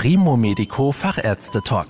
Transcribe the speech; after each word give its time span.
Primo 0.00 0.36
Medico 0.36 0.92
Fachärzte 0.92 1.60
Talk. 1.60 1.88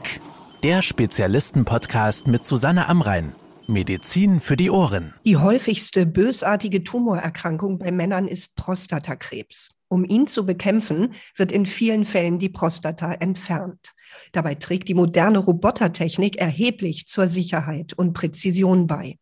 Der 0.62 0.80
Spezialisten-Podcast 0.80 2.26
mit 2.26 2.46
Susanne 2.46 2.88
Amrein. 2.88 3.34
Medizin 3.66 4.40
für 4.40 4.56
die 4.56 4.70
Ohren. 4.70 5.12
Die 5.26 5.36
häufigste 5.36 6.06
bösartige 6.06 6.82
Tumorerkrankung 6.82 7.78
bei 7.78 7.92
Männern 7.92 8.26
ist 8.26 8.56
Prostatakrebs. 8.56 9.72
Um 9.88 10.06
ihn 10.06 10.26
zu 10.26 10.46
bekämpfen, 10.46 11.12
wird 11.36 11.52
in 11.52 11.66
vielen 11.66 12.06
Fällen 12.06 12.38
die 12.38 12.48
Prostata 12.48 13.12
entfernt. 13.12 13.92
Dabei 14.32 14.54
trägt 14.54 14.88
die 14.88 14.94
moderne 14.94 15.36
Robotertechnik 15.36 16.36
erheblich 16.36 17.08
zur 17.08 17.28
Sicherheit 17.28 17.92
und 17.92 18.14
Präzision 18.14 18.86
bei. 18.86 19.18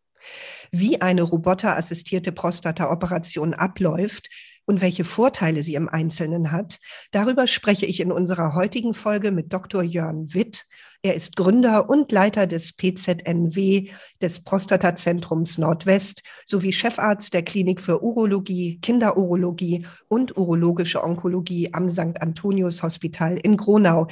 Wie 0.71 1.01
eine 1.01 1.23
roboterassistierte 1.23 2.31
Prostataoperation 2.31 3.53
abläuft, 3.53 4.29
und 4.67 4.81
welche 4.81 5.05
Vorteile 5.05 5.63
sie 5.63 5.75
im 5.75 5.87
Einzelnen 5.87 6.51
hat, 6.51 6.79
darüber 7.11 7.47
spreche 7.47 7.85
ich 7.85 8.01
in 8.01 8.11
unserer 8.11 8.53
heutigen 8.53 8.93
Folge 8.93 9.31
mit 9.31 9.53
Dr. 9.53 9.81
Jörn 9.81 10.33
Witt. 10.33 10.65
Er 11.01 11.15
ist 11.15 11.37
Gründer 11.37 11.89
und 11.89 12.11
Leiter 12.11 12.47
des 12.47 12.73
PZNW, 12.73 13.89
des 14.21 14.43
Prostatazentrums 14.43 15.57
Nordwest, 15.57 16.21
sowie 16.45 16.73
Chefarzt 16.73 17.33
der 17.33 17.43
Klinik 17.43 17.79
für 17.79 18.03
Urologie, 18.03 18.79
Kinderurologie 18.81 19.85
und 20.09 20.35
urologische 20.35 21.01
Onkologie 21.01 21.73
am 21.73 21.89
St. 21.89 22.21
Antonius 22.21 22.83
Hospital 22.83 23.37
in 23.37 23.55
Gronau. 23.55 24.07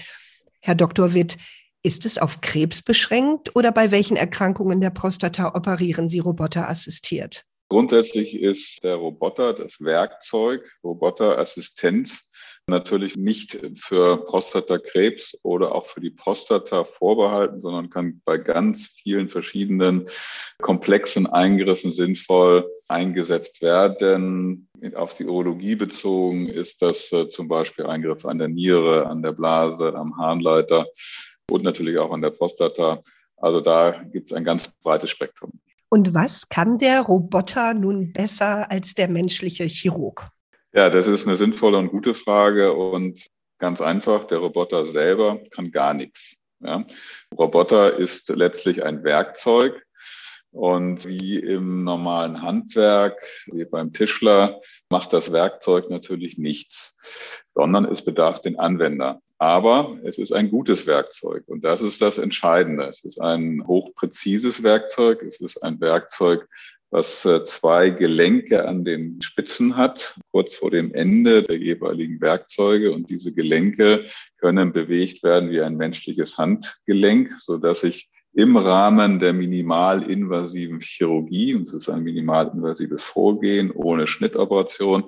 Herr 0.62 0.76
Dr. 0.76 1.14
Witt, 1.14 1.38
ist 1.84 2.06
es 2.06 2.18
auf 2.18 2.40
Krebs 2.40 2.82
beschränkt 2.82 3.56
oder 3.56 3.74
bei 3.74 3.92
welchen 3.92 4.16
Erkrankungen 4.16 4.80
der 4.80 4.90
Prostata 4.90 5.54
operieren 5.54 6.08
Sie 6.08 6.20
roboterassistiert? 6.20 7.46
Grundsätzlich 7.70 8.40
ist 8.40 8.84
der 8.84 8.96
Roboter, 8.96 9.54
das 9.54 9.82
Werkzeug, 9.82 10.78
Roboterassistenz 10.84 12.28
natürlich 12.68 13.16
nicht 13.16 13.60
für 13.78 14.26
Prostatakrebs 14.26 15.38
oder 15.44 15.74
auch 15.74 15.86
für 15.86 16.02
die 16.02 16.10
Prostata 16.10 16.84
vorbehalten, 16.84 17.62
sondern 17.62 17.90
kann 17.90 18.22
bei 18.26 18.38
ganz 18.38 18.88
vielen 18.88 19.30
verschiedenen 19.30 20.08
komplexen 20.62 21.28
Eingriffen 21.28 21.92
sinnvoll 21.92 22.70
eingesetzt 22.88 23.62
werden. 23.62 24.68
Auf 24.96 25.16
die 25.16 25.26
Urologie 25.26 25.76
bezogen 25.76 26.48
ist 26.48 26.82
das 26.82 27.12
äh, 27.12 27.30
zum 27.30 27.48
Beispiel 27.48 27.86
Eingriffe 27.86 28.30
an 28.30 28.40
der 28.40 28.48
Niere, 28.48 29.08
an 29.08 29.22
der 29.22 29.32
Blase, 29.32 29.96
am 29.96 30.18
Harnleiter 30.18 30.88
und 31.50 31.64
natürlich 31.64 31.98
auch 31.98 32.12
an 32.12 32.22
der 32.22 32.32
Prostata. 32.32 33.02
Also 33.38 33.62
da 33.62 34.04
gibt 34.12 34.32
es 34.32 34.38
ein 34.38 34.44
ganz 34.44 34.72
breites 34.82 35.10
Spektrum. 35.10 35.52
Und 35.90 36.14
was 36.14 36.50
kann 36.50 36.78
der 36.78 37.02
Roboter 37.02 37.74
nun 37.74 38.12
besser 38.12 38.70
als 38.70 38.96
der 38.96 39.08
menschliche 39.08 39.66
Chirurg? 39.66 40.28
Ja, 40.74 40.90
das 40.90 41.08
ist 41.08 41.26
eine 41.28 41.38
sinnvolle 41.38 41.78
und 41.78 41.90
gute 41.90 42.14
Frage 42.14 42.74
und 42.74 43.28
ganz 43.60 43.82
einfach, 43.82 44.26
der 44.26 44.40
Roboter 44.40 44.86
selber 44.92 45.40
kann 45.52 45.72
gar 45.72 45.94
nichts. 45.94 46.38
Ja. 46.60 46.86
Roboter 47.38 47.98
ist 47.98 48.30
letztlich 48.30 48.84
ein 48.84 49.04
Werkzeug, 49.04 49.86
und 50.56 51.06
wie 51.06 51.38
im 51.38 51.84
normalen 51.84 52.42
Handwerk, 52.42 53.22
wie 53.48 53.66
beim 53.66 53.92
Tischler, 53.92 54.62
macht 54.90 55.12
das 55.12 55.34
Werkzeug 55.34 55.90
natürlich 55.90 56.38
nichts, 56.38 56.96
sondern 57.54 57.84
es 57.84 58.06
bedarf 58.06 58.40
den 58.40 58.58
Anwender. 58.58 59.22
Aber 59.38 59.98
es 60.04 60.18
ist 60.18 60.32
ein 60.32 60.50
gutes 60.50 60.88
Werkzeug 60.88 61.44
und 61.48 61.66
das 61.66 61.82
ist 61.82 62.02
das 62.02 62.18
Entscheidende. 62.18 62.86
Es 62.86 63.04
ist 63.04 63.20
ein 63.20 63.66
hochpräzises 63.68 64.64
Werkzeug. 64.64 65.24
Es 65.24 65.42
ist 65.42 65.62
ein 65.62 65.82
Werkzeug, 65.82 66.48
was 66.90 67.26
äh, 67.26 67.44
zwei 67.44 67.90
Gelenke 67.90 68.66
an 68.66 68.86
den 68.86 69.22
Spitzen 69.22 69.76
hat, 69.76 70.18
kurz 70.32 70.56
vor 70.56 70.72
dem 70.72 70.94
Ende 70.94 71.44
der 71.44 71.58
jeweiligen 71.58 72.22
Werkzeuge. 72.22 72.94
Und 72.94 73.10
diese 73.10 73.34
Gelenke 73.34 74.06
können 74.38 74.72
bewegt 74.72 75.22
werden 75.22 75.52
wie 75.52 75.62
ein 75.62 75.76
menschliches 75.76 76.38
Handgelenk, 76.38 77.38
so 77.38 77.58
dass 77.58 77.84
ich 77.84 78.10
im 78.32 78.56
Rahmen 78.56 79.20
der 79.20 79.34
minimalinvasiven 79.34 80.82
Chirurgie, 80.82 81.56
und 81.56 81.70
es 81.70 81.74
ist 81.74 81.90
ein 81.90 82.04
minimalinvasives 82.04 83.04
Vorgehen 83.04 83.72
ohne 83.72 84.08
Schnittoperation, 84.08 85.06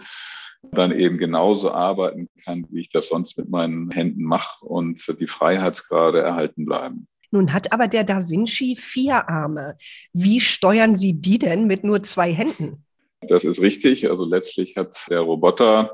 dann 0.72 0.98
eben 0.98 1.18
genauso 1.18 1.72
arbeiten 1.72 2.30
kann, 2.44 2.66
wie 2.70 2.82
ich 2.82 2.90
das 2.90 3.10
sonst 3.10 3.38
mit 3.38 3.50
meinen 3.50 3.92
Händen 3.92 4.24
mache 4.24 4.66
und 4.66 5.02
die 5.20 5.28
Freiheitsgrade 5.28 6.22
erhalten 6.22 6.66
bleiben. 6.66 7.08
Nun 7.32 7.52
hat 7.54 7.74
aber 7.74 7.88
der 7.88 8.04
Da 8.04 8.30
Vinci 8.30 8.76
vier 8.76 9.30
Arme. 9.30 9.78
Wie 10.14 10.40
steuern 10.40 10.96
Sie 10.96 11.14
die 11.14 11.40
denn 11.40 11.68
mit 11.68 11.84
nur 11.84 12.04
zwei 12.04 12.34
Händen? 12.34 12.86
Das 13.28 13.44
ist 13.44 13.62
richtig. 13.62 14.10
Also 14.10 14.26
letztlich 14.26 14.78
hat 14.78 15.06
der 15.10 15.22
Roboter 15.22 15.94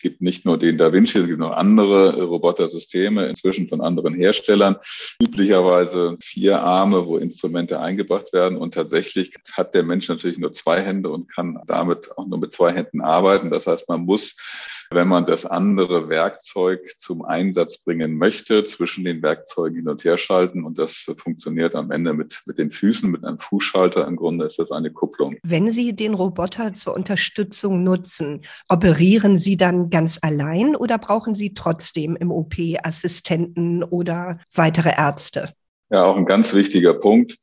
gibt 0.00 0.20
nicht 0.20 0.44
nur 0.44 0.58
den 0.58 0.78
Da 0.78 0.92
Vinci, 0.92 1.18
es 1.18 1.26
gibt 1.26 1.38
noch 1.38 1.52
andere 1.52 2.22
Robotersysteme, 2.22 3.26
inzwischen 3.26 3.68
von 3.68 3.80
anderen 3.80 4.14
Herstellern. 4.14 4.76
Üblicherweise 5.22 6.16
vier 6.20 6.62
Arme, 6.62 7.06
wo 7.06 7.18
Instrumente 7.18 7.80
eingebracht 7.80 8.32
werden. 8.32 8.58
Und 8.58 8.74
tatsächlich 8.74 9.34
hat 9.52 9.74
der 9.74 9.82
Mensch 9.82 10.08
natürlich 10.08 10.38
nur 10.38 10.52
zwei 10.54 10.80
Hände 10.80 11.10
und 11.10 11.28
kann 11.28 11.60
damit 11.66 12.16
auch 12.16 12.26
nur 12.26 12.38
mit 12.38 12.54
zwei 12.54 12.72
Händen 12.72 13.00
arbeiten. 13.00 13.50
Das 13.50 13.66
heißt, 13.66 13.88
man 13.88 14.02
muss 14.02 14.34
wenn 14.92 15.06
man 15.06 15.24
das 15.24 15.46
andere 15.46 16.08
Werkzeug 16.08 16.94
zum 16.98 17.24
Einsatz 17.24 17.78
bringen 17.78 18.18
möchte, 18.18 18.64
zwischen 18.64 19.04
den 19.04 19.22
Werkzeugen 19.22 19.76
hin 19.76 19.88
und 19.88 20.02
her 20.02 20.18
schalten. 20.18 20.64
Und 20.64 20.78
das 20.78 21.06
funktioniert 21.16 21.76
am 21.76 21.92
Ende 21.92 22.12
mit, 22.12 22.42
mit 22.44 22.58
den 22.58 22.72
Füßen, 22.72 23.08
mit 23.08 23.24
einem 23.24 23.38
Fußschalter. 23.38 24.06
Im 24.08 24.16
Grunde 24.16 24.46
ist 24.46 24.58
das 24.58 24.72
eine 24.72 24.90
Kupplung. 24.90 25.36
Wenn 25.44 25.70
Sie 25.70 25.94
den 25.94 26.14
Roboter 26.14 26.72
zur 26.74 26.94
Unterstützung 26.94 27.84
nutzen, 27.84 28.40
operieren 28.68 29.38
Sie 29.38 29.56
dann 29.56 29.90
ganz 29.90 30.18
allein 30.22 30.74
oder 30.74 30.98
brauchen 30.98 31.36
Sie 31.36 31.54
trotzdem 31.54 32.16
im 32.16 32.32
OP 32.32 32.54
Assistenten 32.82 33.84
oder 33.84 34.40
weitere 34.54 34.90
Ärzte? 34.96 35.52
Ja, 35.90 36.04
auch 36.04 36.16
ein 36.16 36.26
ganz 36.26 36.52
wichtiger 36.52 36.94
Punkt 36.94 37.36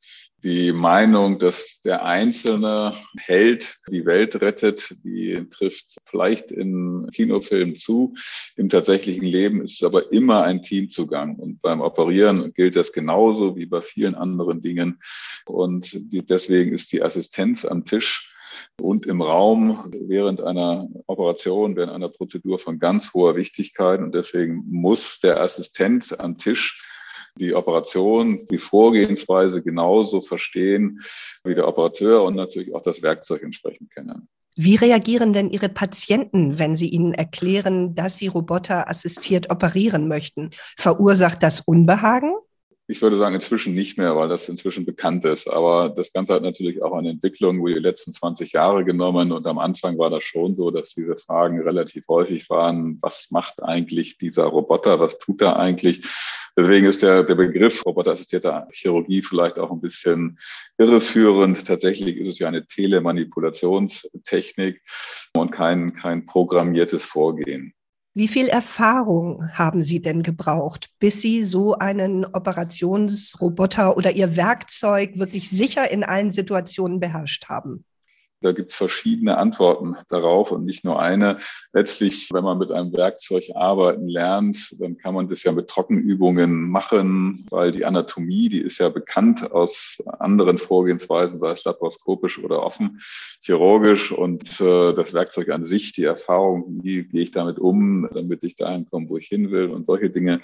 die 0.47 0.71
Meinung, 0.71 1.39
dass 1.39 1.81
der 1.83 2.05
einzelne 2.05 2.93
Held 3.17 3.79
die 3.91 4.05
Welt 4.05 4.39
rettet, 4.39 4.95
die 5.03 5.45
trifft 5.49 5.97
vielleicht 6.05 6.53
in 6.53 7.09
Kinofilmen 7.11 7.75
zu. 7.75 8.13
Im 8.55 8.69
tatsächlichen 8.69 9.25
Leben 9.25 9.61
ist 9.61 9.73
es 9.73 9.83
aber 9.83 10.13
immer 10.13 10.43
ein 10.43 10.63
Teamzugang. 10.63 11.35
Und 11.35 11.61
beim 11.61 11.81
Operieren 11.81 12.53
gilt 12.53 12.77
das 12.77 12.93
genauso 12.93 13.57
wie 13.57 13.65
bei 13.65 13.81
vielen 13.81 14.15
anderen 14.15 14.61
Dingen. 14.61 15.01
Und 15.45 15.91
deswegen 16.29 16.73
ist 16.73 16.93
die 16.93 17.03
Assistenz 17.03 17.65
am 17.65 17.83
Tisch 17.83 18.33
und 18.79 19.05
im 19.05 19.21
Raum 19.21 19.91
während 19.91 20.39
einer 20.39 20.87
Operation, 21.07 21.75
während 21.75 21.91
einer 21.91 22.07
Prozedur 22.07 22.57
von 22.57 22.79
ganz 22.79 23.13
hoher 23.13 23.35
Wichtigkeit. 23.35 23.99
Und 23.99 24.15
deswegen 24.15 24.63
muss 24.69 25.19
der 25.19 25.41
Assistent 25.41 26.17
am 26.21 26.37
Tisch 26.37 26.81
die 27.37 27.53
Operation, 27.53 28.45
die 28.49 28.57
Vorgehensweise 28.57 29.61
genauso 29.61 30.21
verstehen 30.21 31.01
wie 31.43 31.55
der 31.55 31.67
Operateur 31.67 32.23
und 32.23 32.35
natürlich 32.35 32.73
auch 32.73 32.81
das 32.81 33.01
Werkzeug 33.01 33.43
entsprechend 33.43 33.91
kennen. 33.93 34.27
Wie 34.59 34.75
reagieren 34.75 35.33
denn 35.33 35.51
Ihre 35.51 35.69
Patienten, 35.69 36.57
wenn 36.57 36.77
Sie 36.77 36.89
ihnen 36.89 37.13
erklären, 37.13 37.93
dass 37.93 38.17
Sie 38.17 38.25
Roboter 38.25 38.89
assistiert 38.89 39.51
operieren 39.51 40.07
möchten? 40.07 40.49
Verursacht 40.75 41.43
das 41.43 41.61
Unbehagen? 41.61 42.33
Ich 42.89 43.01
würde 43.01 43.17
sagen, 43.17 43.35
inzwischen 43.35 43.73
nicht 43.73 43.97
mehr, 43.97 44.15
weil 44.15 44.29
das 44.29 44.47
inzwischen 44.47 44.85
bekannt 44.85 45.25
ist. 45.25 45.49
Aber 45.49 45.89
das 45.89 46.13
Ganze 46.13 46.33
hat 46.33 46.43
natürlich 46.43 46.81
auch 46.81 46.93
eine 46.93 47.09
Entwicklung 47.09 47.57
über 47.57 47.73
die 47.73 47.79
letzten 47.79 48.13
20 48.13 48.53
Jahre 48.53 48.85
genommen. 48.85 49.33
Und 49.33 49.45
am 49.45 49.59
Anfang 49.59 49.97
war 49.97 50.09
das 50.09 50.23
schon 50.23 50.55
so, 50.55 50.71
dass 50.71 50.93
diese 50.93 51.17
Fragen 51.17 51.59
relativ 51.59 52.07
häufig 52.07 52.49
waren. 52.49 52.97
Was 53.01 53.29
macht 53.29 53.61
eigentlich 53.61 54.17
dieser 54.17 54.45
Roboter? 54.45 55.01
Was 55.01 55.19
tut 55.19 55.41
er 55.41 55.59
eigentlich? 55.59 56.07
Deswegen 56.55 56.87
ist 56.87 57.03
der, 57.03 57.23
der 57.23 57.35
Begriff 57.35 57.85
roboterassistierte 57.85 58.67
Chirurgie 58.71 59.21
vielleicht 59.21 59.59
auch 59.59 59.69
ein 59.69 59.81
bisschen 59.81 60.39
irreführend. 60.77 61.67
Tatsächlich 61.67 62.15
ist 62.15 62.29
es 62.29 62.39
ja 62.39 62.47
eine 62.47 62.65
Telemanipulationstechnik 62.65 64.81
und 65.35 65.51
kein, 65.51 65.93
kein 65.93 66.25
programmiertes 66.25 67.03
Vorgehen. 67.03 67.73
Wie 68.17 68.27
viel 68.27 68.47
Erfahrung 68.47 69.47
haben 69.53 69.83
Sie 69.83 70.01
denn 70.01 70.23
gebraucht, 70.23 70.89
bis 70.97 71.21
Sie 71.21 71.45
so 71.45 71.75
einen 71.75 72.25
Operationsroboter 72.25 73.95
oder 73.95 74.11
Ihr 74.11 74.35
Werkzeug 74.35 75.19
wirklich 75.19 75.51
sicher 75.51 75.91
in 75.91 76.03
allen 76.03 76.33
Situationen 76.33 76.99
beherrscht 76.99 77.45
haben? 77.47 77.85
Da 78.41 78.51
gibt 78.51 78.71
es 78.71 78.77
verschiedene 78.77 79.37
Antworten 79.37 79.95
darauf 80.09 80.51
und 80.51 80.63
nicht 80.63 80.83
nur 80.83 81.01
eine. 81.01 81.39
Letztlich, 81.73 82.29
wenn 82.31 82.43
man 82.43 82.59
mit 82.59 82.71
einem 82.71 82.95
Werkzeug 82.95 83.45
arbeiten 83.55 84.07
lernt, 84.07 84.75
dann 84.79 84.97
kann 84.97 85.15
man 85.15 85.27
das 85.27 85.41
ja 85.41 85.51
mit 85.51 85.67
Trockenübungen 85.67 86.69
machen, 86.69 87.47
weil 87.49 87.71
die 87.71 87.83
Anatomie, 87.83 88.49
die 88.49 88.61
ist 88.61 88.77
ja 88.77 88.89
bekannt 88.89 89.51
aus 89.51 89.97
anderen 90.19 90.59
Vorgehensweisen, 90.59 91.39
sei 91.39 91.51
es 91.51 91.63
laparoskopisch 91.63 92.37
oder 92.37 92.61
offen, 92.61 92.99
chirurgisch 93.41 94.11
und 94.11 94.61
äh, 94.61 94.93
das 94.93 95.15
Werkzeug 95.15 95.49
an 95.49 95.63
sich, 95.63 95.93
die 95.93 96.03
Erfahrung, 96.03 96.79
wie 96.83 97.05
gehe 97.05 97.23
ich 97.23 97.31
damit 97.31 97.57
um, 97.57 98.07
damit 98.13 98.43
ich 98.43 98.55
dahin 98.55 98.85
komme, 98.85 99.09
wo 99.09 99.17
ich 99.17 99.27
hin 99.27 99.49
will 99.49 99.71
und 99.71 99.87
solche 99.87 100.11
Dinge, 100.11 100.41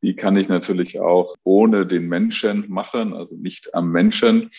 die 0.00 0.16
kann 0.16 0.36
ich 0.38 0.48
natürlich 0.48 0.98
auch 1.00 1.34
ohne 1.44 1.86
den 1.86 2.08
Menschen 2.08 2.64
machen, 2.68 3.12
also 3.12 3.34
nicht 3.36 3.74
am 3.74 3.90
Menschen. 3.90 4.50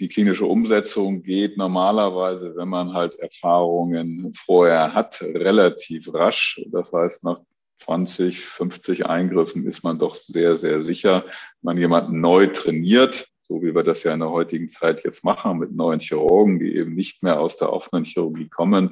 Die 0.00 0.08
klinische 0.08 0.46
Umsetzung 0.46 1.22
geht 1.22 1.56
normalerweise, 1.56 2.15
wenn 2.16 2.68
man 2.68 2.92
halt 2.92 3.18
Erfahrungen 3.18 4.32
vorher 4.44 4.94
hat, 4.94 5.20
relativ 5.22 6.12
rasch. 6.12 6.60
Das 6.72 6.92
heißt, 6.92 7.24
nach 7.24 7.38
20, 7.78 8.40
50 8.44 9.06
Eingriffen 9.06 9.66
ist 9.66 9.84
man 9.84 9.98
doch 9.98 10.14
sehr, 10.14 10.56
sehr 10.56 10.82
sicher. 10.82 11.24
Wenn 11.24 11.74
man 11.74 11.78
jemanden 11.78 12.20
neu 12.20 12.46
trainiert, 12.48 13.28
so 13.42 13.62
wie 13.62 13.74
wir 13.74 13.82
das 13.82 14.02
ja 14.02 14.12
in 14.12 14.20
der 14.20 14.30
heutigen 14.30 14.68
Zeit 14.68 15.04
jetzt 15.04 15.24
machen, 15.24 15.58
mit 15.58 15.72
neuen 15.72 16.00
Chirurgen, 16.00 16.58
die 16.58 16.74
eben 16.76 16.94
nicht 16.94 17.22
mehr 17.22 17.40
aus 17.40 17.56
der 17.56 17.72
offenen 17.72 18.04
Chirurgie 18.04 18.48
kommen, 18.48 18.90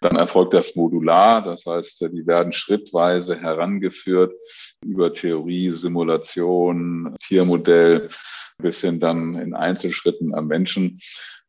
dann 0.00 0.16
erfolgt 0.16 0.52
das 0.52 0.74
modular. 0.74 1.42
Das 1.42 1.64
heißt, 1.64 2.02
die 2.12 2.26
werden 2.26 2.52
schrittweise 2.52 3.40
herangeführt 3.40 4.34
über 4.84 5.12
Theorie, 5.12 5.70
Simulation, 5.70 7.16
Tiermodell 7.20 8.08
bis 8.58 8.80
hin 8.80 9.00
dann 9.00 9.36
in 9.36 9.54
Einzelschritten 9.54 10.34
am 10.34 10.46
Menschen. 10.46 10.98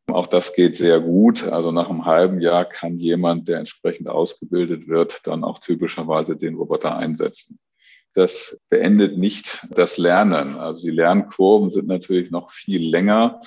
Auch 0.08 0.26
das 0.26 0.54
geht 0.54 0.76
sehr 0.76 1.00
gut. 1.00 1.44
Also 1.44 1.70
nach 1.70 1.90
einem 1.90 2.06
halben 2.06 2.40
Jahr 2.40 2.64
kann 2.64 2.98
jemand, 2.98 3.48
der 3.48 3.58
entsprechend 3.58 4.08
ausgebildet 4.08 4.88
wird, 4.88 5.26
dann 5.26 5.44
auch 5.44 5.58
typischerweise 5.58 6.36
den 6.36 6.54
Roboter 6.54 6.96
einsetzen. 6.96 7.58
Das 8.14 8.58
beendet 8.70 9.18
nicht 9.18 9.66
das 9.70 9.98
Lernen. 9.98 10.56
Also 10.56 10.82
die 10.82 10.90
Lernkurven 10.90 11.68
sind 11.70 11.88
natürlich 11.88 12.30
noch 12.30 12.50
viel 12.50 12.90
länger. 12.90 13.40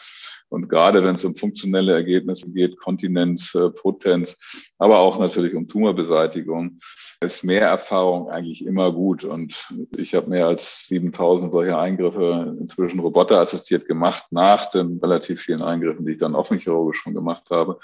Und 0.52 0.68
gerade 0.68 1.02
wenn 1.02 1.16
es 1.16 1.24
um 1.24 1.34
funktionelle 1.34 1.94
Ergebnisse 1.94 2.50
geht, 2.50 2.78
Kontinenz, 2.78 3.56
äh, 3.56 3.70
Potenz, 3.70 4.38
aber 4.78 5.00
auch 5.00 5.18
natürlich 5.18 5.56
um 5.56 5.70
Tumorbeseitigung, 5.70 6.78
ist 7.22 7.46
mehr 7.46 7.68
Erfahrung 7.68 8.30
eigentlich 8.30 8.66
immer 8.66 8.92
gut. 8.92 9.24
Und 9.24 9.74
ich 9.96 10.14
habe 10.14 10.30
mehr 10.30 10.48
als 10.48 10.88
7000 10.88 11.54
solche 11.54 11.78
Eingriffe 11.78 12.58
inzwischen 12.60 13.00
roboterassistiert 13.00 13.88
gemacht, 13.88 14.26
nach 14.32 14.70
den 14.70 15.00
relativ 15.02 15.42
vielen 15.42 15.62
Eingriffen, 15.62 16.06
die 16.06 16.14
ich 16.14 16.18
dann 16.18 16.36
offenchirurgisch 16.36 17.00
schon 17.00 17.14
gemacht 17.14 17.50
habe, 17.50 17.80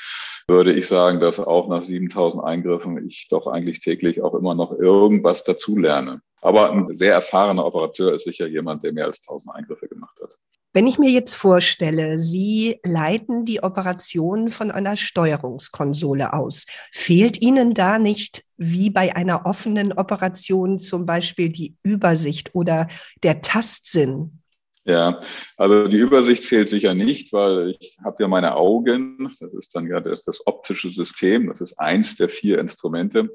würde 0.49 0.73
ich 0.73 0.89
sagen, 0.89 1.21
dass 1.21 1.39
auch 1.39 1.69
nach 1.69 1.83
7000 1.83 2.43
Eingriffen 2.43 3.07
ich 3.07 3.27
doch 3.29 3.47
eigentlich 3.47 3.79
täglich 3.79 4.21
auch 4.21 4.33
immer 4.33 4.55
noch 4.55 4.73
irgendwas 4.73 5.45
dazu 5.45 5.77
lerne. 5.77 6.21
Aber 6.41 6.71
ein 6.71 6.97
sehr 6.97 7.13
erfahrener 7.13 7.65
Operateur 7.65 8.13
ist 8.13 8.25
sicher 8.25 8.47
jemand, 8.47 8.83
der 8.83 8.91
mehr 8.91 9.05
als 9.05 9.21
1000 9.21 9.55
Eingriffe 9.55 9.87
gemacht 9.87 10.19
hat. 10.21 10.37
Wenn 10.73 10.85
ich 10.85 10.99
mir 10.99 11.09
jetzt 11.09 11.33
vorstelle, 11.33 12.19
Sie 12.19 12.79
leiten 12.83 13.45
die 13.45 13.63
Operation 13.63 14.49
von 14.49 14.69
einer 14.69 14.95
Steuerungskonsole 14.95 16.33
aus, 16.33 16.65
fehlt 16.91 17.41
Ihnen 17.41 17.73
da 17.73 17.97
nicht 17.97 18.43
wie 18.57 18.89
bei 18.89 19.15
einer 19.15 19.45
offenen 19.45 19.93
Operation 19.93 20.79
zum 20.79 21.05
Beispiel 21.05 21.49
die 21.49 21.75
Übersicht 21.83 22.53
oder 22.53 22.87
der 23.23 23.41
Tastsinn? 23.41 24.41
Ja, 24.85 25.21
also 25.57 25.87
die 25.87 25.97
Übersicht 25.97 26.45
fehlt 26.45 26.69
sicher 26.69 26.93
nicht, 26.93 27.33
weil 27.33 27.71
ich 27.71 27.97
habe 28.03 28.23
ja 28.23 28.27
meine 28.27 28.55
Augen, 28.55 29.35
das 29.39 29.53
ist 29.53 29.75
dann 29.75 29.87
ja 29.87 29.99
das, 29.99 30.23
das 30.23 30.45
optische 30.47 30.89
System, 30.89 31.47
das 31.47 31.59
ist 31.59 31.77
eins 31.77 32.15
der 32.15 32.29
vier 32.29 32.59
Instrumente 32.59 33.29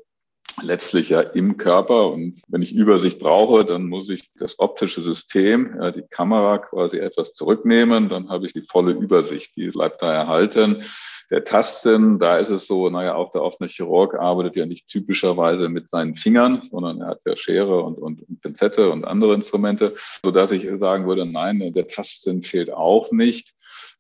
letztlich 0.63 1.09
ja 1.09 1.21
im 1.21 1.57
Körper. 1.57 2.11
Und 2.11 2.43
wenn 2.49 2.63
ich 2.63 2.75
Übersicht 2.75 3.19
brauche, 3.19 3.65
dann 3.65 3.89
muss 3.89 4.09
ich 4.09 4.31
das 4.39 4.59
optische 4.59 5.03
System, 5.03 5.77
ja, 5.81 5.91
die 5.91 6.03
Kamera 6.03 6.59
quasi 6.59 6.99
etwas 6.99 7.35
zurücknehmen. 7.35 8.09
Dann 8.09 8.29
habe 8.29 8.47
ich 8.47 8.53
die 8.53 8.63
volle 8.63 8.93
Übersicht. 8.93 9.57
Die 9.57 9.69
bleibt 9.69 10.03
da 10.03 10.13
erhalten. 10.13 10.85
Der 11.31 11.45
Tasten, 11.45 12.19
da 12.19 12.37
ist 12.37 12.51
es 12.51 12.67
so, 12.67 12.91
naja, 12.91 13.15
auch 13.15 13.33
der 13.33 13.43
offene 13.43 13.69
Chirurg 13.69 14.15
arbeitet 14.15 14.57
ja 14.57 14.67
nicht 14.67 14.89
typischerweise 14.89 15.71
mit 15.71 15.89
seinen 15.89 16.15
Fingern, 16.15 16.61
sondern 16.61 17.01
er 17.01 17.09
hat 17.09 17.23
ja 17.25 17.37
Schere 17.39 17.83
und, 17.83 17.97
und, 17.97 18.29
und 18.29 18.41
Pinzette 18.43 18.91
und 18.91 19.07
andere 19.07 19.33
Instrumente, 19.33 19.95
so 20.23 20.31
dass 20.31 20.53
ich 20.53 20.69
sagen 20.75 21.07
würde, 21.07 21.25
nein, 21.25 21.73
der 21.73 21.89
Tasten 21.89 22.43
fehlt 22.43 22.71
auch 22.71 23.13
nicht 23.13 23.55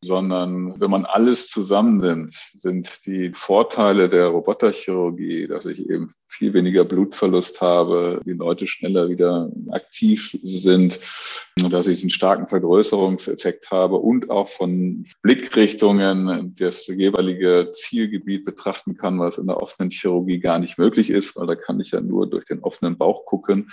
sondern 0.04 0.80
wenn 0.80 0.90
man 0.90 1.04
alles 1.04 1.48
zusammennimmt, 1.48 2.34
sind 2.34 3.06
die 3.06 3.32
Vorteile 3.32 4.08
der 4.08 4.28
Roboterchirurgie, 4.28 5.46
dass 5.46 5.64
ich 5.66 5.88
eben 5.88 6.12
viel 6.26 6.54
weniger 6.54 6.84
Blutverlust 6.84 7.60
habe, 7.60 8.20
die 8.24 8.32
Leute 8.32 8.66
schneller 8.66 9.08
wieder 9.08 9.50
aktiv 9.70 10.36
sind, 10.42 10.98
dass 11.70 11.86
ich 11.86 12.00
einen 12.00 12.10
starken 12.10 12.48
Vergrößerungseffekt 12.48 13.70
habe 13.70 13.96
und 13.96 14.30
auch 14.30 14.48
von 14.48 15.06
Blickrichtungen 15.22 16.56
das 16.58 16.86
jeweilige 16.86 17.70
Zielgebiet 17.72 18.44
betrachten 18.44 18.96
kann, 18.96 19.20
was 19.20 19.38
in 19.38 19.46
der 19.46 19.62
offenen 19.62 19.90
Chirurgie 19.90 20.40
gar 20.40 20.58
nicht 20.58 20.78
möglich 20.78 21.10
ist, 21.10 21.36
weil 21.36 21.46
da 21.46 21.54
kann 21.54 21.78
ich 21.78 21.92
ja 21.92 22.00
nur 22.00 22.28
durch 22.28 22.46
den 22.46 22.60
offenen 22.60 22.98
Bauch 22.98 23.24
gucken, 23.26 23.70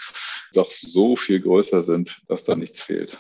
doch 0.54 0.70
so 0.70 1.16
viel 1.16 1.40
größer 1.40 1.82
sind, 1.82 2.22
dass 2.28 2.44
da 2.44 2.56
nichts 2.56 2.84
fehlt. 2.84 3.18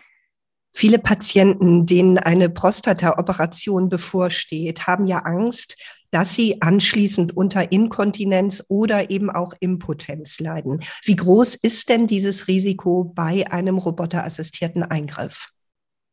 Viele 0.72 1.00
Patienten, 1.00 1.86
denen 1.86 2.18
eine 2.18 2.50
Prostata-Operation 2.50 3.90
bevorsteht, 3.90 4.88
haben 4.88 5.08
ja 5.08 5.20
Angst, 5.20 5.76
dass 6.12 6.36
sie 6.36 6.62
anschließend 6.62 7.36
unter 7.36 7.72
Inkontinenz 7.72 8.64
oder 8.68 9.10
eben 9.10 9.30
auch 9.30 9.54
Impotenz 9.60 10.40
leiden. 10.40 10.82
Wie 11.04 11.16
groß 11.16 11.56
ist 11.56 11.90
denn 11.90 12.08
dieses 12.08 12.48
Risiko 12.48 13.12
bei 13.16 13.52
einem 13.52 13.78
roboterassistierten 13.78 14.84
Eingriff? 14.84 15.50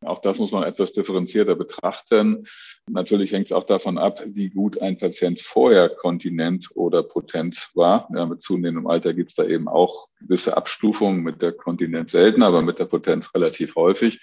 Auch 0.05 0.19
das 0.21 0.39
muss 0.39 0.53
man 0.53 0.63
etwas 0.63 0.93
differenzierter 0.93 1.57
betrachten. 1.57 2.47
Natürlich 2.89 3.33
hängt 3.33 3.47
es 3.47 3.53
auch 3.53 3.65
davon 3.65 3.97
ab, 3.99 4.21
wie 4.27 4.51
gut 4.51 4.81
ein 4.83 4.99
Patient 4.99 5.41
vorher 5.41 5.89
kontinent 5.89 6.71
oder 6.75 7.03
potent 7.03 7.71
war. 7.75 8.09
Ja, 8.15 8.27
mit 8.27 8.43
zunehmendem 8.43 8.87
Alter 8.87 9.15
gibt 9.15 9.31
es 9.31 9.37
da 9.37 9.45
eben 9.45 9.69
auch 9.69 10.09
gewisse 10.21 10.57
Abstufungen 10.57 11.23
mit 11.23 11.41
der 11.41 11.53
Kontinenz 11.53 12.13
selten, 12.13 12.43
aber 12.43 12.63
mit 12.63 12.79
der 12.79 12.85
Potenz 12.85 13.35
relativ 13.35 13.75
häufig. 13.75 14.21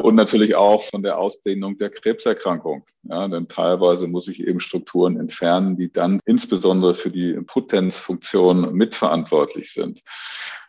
Und 0.00 0.14
natürlich 0.14 0.54
auch 0.54 0.84
von 0.84 1.02
der 1.02 1.18
Ausdehnung 1.18 1.76
der 1.76 1.90
Krebserkrankung. 1.90 2.86
Ja, 3.02 3.26
denn 3.28 3.48
teilweise 3.48 4.06
muss 4.06 4.28
ich 4.28 4.46
eben 4.46 4.60
Strukturen 4.60 5.18
entfernen, 5.18 5.76
die 5.76 5.92
dann 5.92 6.20
insbesondere 6.24 6.94
für 6.94 7.10
die 7.10 7.34
Potenzfunktion 7.34 8.72
mitverantwortlich 8.74 9.72
sind. 9.72 10.02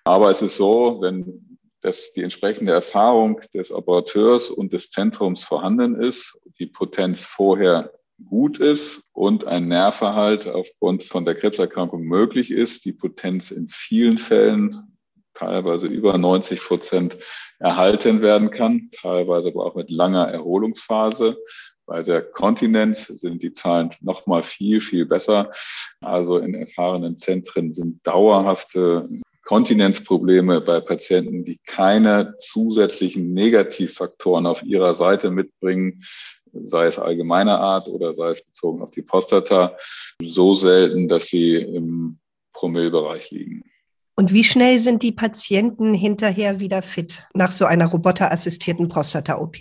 Aber 0.03 0.31
es 0.31 0.41
ist 0.41 0.57
so, 0.57 0.97
wenn 1.01 1.50
dass 1.81 2.13
die 2.13 2.23
entsprechende 2.23 2.71
Erfahrung 2.71 3.41
des 3.53 3.71
Operateurs 3.71 4.49
und 4.49 4.71
des 4.73 4.89
Zentrums 4.89 5.43
vorhanden 5.43 5.95
ist, 5.95 6.39
die 6.59 6.67
Potenz 6.67 7.25
vorher 7.25 7.91
gut 8.25 8.59
ist 8.59 9.01
und 9.13 9.45
ein 9.45 9.67
Nährverhalt 9.67 10.47
aufgrund 10.47 11.03
von 11.03 11.25
der 11.25 11.35
Krebserkrankung 11.35 12.03
möglich 12.03 12.51
ist, 12.51 12.85
die 12.85 12.93
Potenz 12.93 13.51
in 13.51 13.67
vielen 13.69 14.19
Fällen 14.19 14.97
teilweise 15.33 15.87
über 15.87 16.17
90 16.17 16.59
Prozent 16.61 17.17
erhalten 17.59 18.21
werden 18.21 18.51
kann, 18.51 18.89
teilweise 18.91 19.49
aber 19.49 19.65
auch 19.65 19.75
mit 19.75 19.89
langer 19.89 20.27
Erholungsphase. 20.27 21.37
Bei 21.85 22.03
der 22.03 22.21
Kontinenz 22.21 23.07
sind 23.07 23.41
die 23.41 23.53
Zahlen 23.53 23.89
noch 24.01 24.27
mal 24.27 24.43
viel, 24.43 24.81
viel 24.81 25.05
besser. 25.05 25.51
Also 25.99 26.37
in 26.37 26.53
erfahrenen 26.53 27.17
Zentren 27.17 27.73
sind 27.73 28.05
dauerhafte 28.05 29.09
Kontinenzprobleme 29.43 30.61
bei 30.61 30.79
Patienten, 30.79 31.43
die 31.43 31.57
keine 31.65 32.35
zusätzlichen 32.39 33.33
Negativfaktoren 33.33 34.45
auf 34.45 34.63
ihrer 34.63 34.95
Seite 34.95 35.31
mitbringen, 35.31 36.01
sei 36.53 36.85
es 36.85 36.99
allgemeiner 36.99 37.59
Art 37.59 37.87
oder 37.87 38.13
sei 38.13 38.31
es 38.31 38.43
bezogen 38.43 38.81
auf 38.81 38.91
die 38.91 39.01
Prostata, 39.01 39.77
so 40.21 40.55
selten, 40.55 41.07
dass 41.07 41.27
sie 41.27 41.55
im 41.55 42.19
Promillbereich 42.53 43.31
liegen. 43.31 43.63
Und 44.15 44.33
wie 44.33 44.43
schnell 44.43 44.79
sind 44.79 45.03
die 45.03 45.13
Patienten 45.13 45.93
hinterher 45.93 46.59
wieder 46.59 46.81
fit 46.81 47.27
nach 47.33 47.51
so 47.51 47.65
einer 47.65 47.87
roboterassistierten 47.87 48.87
Prostata-OP? 48.87 49.57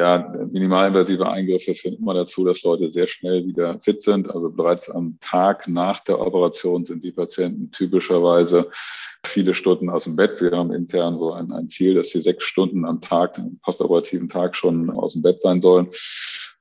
Ja, 0.00 0.32
minimalinvasive 0.50 1.28
Eingriffe 1.28 1.74
führen 1.74 1.98
immer 1.98 2.14
dazu, 2.14 2.44
dass 2.44 2.62
Leute 2.62 2.90
sehr 2.90 3.06
schnell 3.06 3.46
wieder 3.46 3.78
fit 3.80 4.00
sind. 4.00 4.30
Also 4.30 4.50
bereits 4.50 4.88
am 4.88 5.18
Tag 5.20 5.68
nach 5.68 6.00
der 6.00 6.18
Operation 6.20 6.86
sind 6.86 7.04
die 7.04 7.12
Patienten 7.12 7.70
typischerweise 7.70 8.70
viele 9.26 9.54
Stunden 9.54 9.90
aus 9.90 10.04
dem 10.04 10.16
Bett. 10.16 10.40
Wir 10.40 10.52
haben 10.52 10.72
intern 10.72 11.18
so 11.18 11.32
ein, 11.32 11.52
ein 11.52 11.68
Ziel, 11.68 11.94
dass 11.94 12.08
sie 12.08 12.22
sechs 12.22 12.44
Stunden 12.44 12.86
am 12.86 13.02
Tag, 13.02 13.38
am 13.38 13.58
postoperativen 13.62 14.30
Tag 14.30 14.56
schon 14.56 14.88
aus 14.88 15.12
dem 15.12 15.20
Bett 15.22 15.42
sein 15.42 15.60
sollen. 15.60 15.88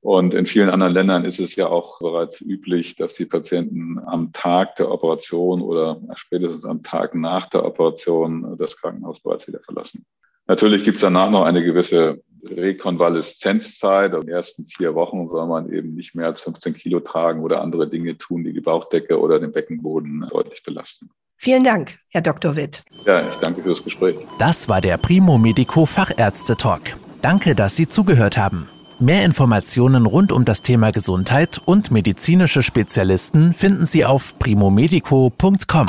Und 0.01 0.33
in 0.33 0.45
vielen 0.45 0.69
anderen 0.69 0.93
Ländern 0.93 1.23
ist 1.23 1.39
es 1.39 1.55
ja 1.55 1.67
auch 1.67 1.99
bereits 1.99 2.41
üblich, 2.41 2.97
dass 2.97 3.15
die 3.15 3.25
Patienten 3.25 3.99
am 4.05 4.33
Tag 4.33 4.75
der 4.75 4.91
Operation 4.91 5.61
oder 5.61 6.01
spätestens 6.15 6.65
am 6.65 6.83
Tag 6.83 7.15
nach 7.15 7.47
der 7.47 7.65
Operation 7.65 8.57
das 8.57 8.75
Krankenhaus 8.75 9.21
bereits 9.21 9.47
wieder 9.47 9.61
verlassen. 9.61 10.05
Natürlich 10.47 10.83
gibt 10.83 10.97
es 10.97 11.01
danach 11.01 11.29
noch 11.29 11.43
eine 11.43 11.63
gewisse 11.63 12.23
Rekonvaleszenzzeit. 12.43 14.13
In 14.13 14.21
den 14.21 14.29
ersten 14.29 14.65
vier 14.65 14.95
Wochen 14.95 15.27
soll 15.27 15.47
man 15.47 15.71
eben 15.71 15.95
nicht 15.95 16.15
mehr 16.15 16.27
als 16.27 16.41
15 16.41 16.73
Kilo 16.73 16.99
tragen 16.99 17.41
oder 17.41 17.61
andere 17.61 17.89
Dinge 17.89 18.17
tun, 18.17 18.43
die 18.43 18.53
die 18.53 18.61
Bauchdecke 18.61 19.19
oder 19.19 19.39
den 19.39 19.51
Beckenboden 19.51 20.25
deutlich 20.29 20.63
belasten. 20.63 21.09
Vielen 21.37 21.63
Dank, 21.63 21.97
Herr 22.09 22.21
Dr. 22.21 22.55
Witt. 22.57 22.83
Ja, 23.05 23.29
ich 23.29 23.35
danke 23.37 23.61
für 23.61 23.69
das 23.69 23.83
Gespräch. 23.83 24.17
Das 24.39 24.67
war 24.67 24.81
der 24.81 24.97
Primo 24.97 25.37
Medico 25.37 25.85
Fachärzte 25.85 26.57
Talk. 26.57 26.81
Danke, 27.21 27.55
dass 27.55 27.77
Sie 27.77 27.87
zugehört 27.87 28.37
haben. 28.37 28.67
Mehr 28.99 29.23
Informationen 29.23 30.05
rund 30.05 30.33
um 30.33 30.43
das 30.43 30.61
Thema 30.61 30.91
Gesundheit 30.91 31.61
und 31.63 31.91
medizinische 31.91 32.61
Spezialisten 32.61 33.53
finden 33.53 33.85
Sie 33.85 34.03
auf 34.03 34.37
primomedico.com. 34.39 35.85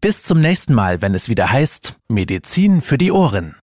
Bis 0.00 0.22
zum 0.22 0.40
nächsten 0.40 0.72
Mal, 0.72 1.02
wenn 1.02 1.14
es 1.14 1.28
wieder 1.28 1.50
heißt 1.50 1.96
Medizin 2.08 2.80
für 2.80 2.96
die 2.96 3.12
Ohren. 3.12 3.56